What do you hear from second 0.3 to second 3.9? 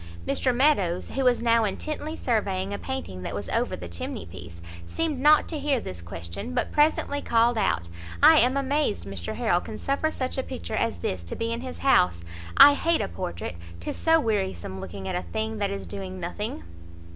Meadows, who was now intently surveying a painting that was over the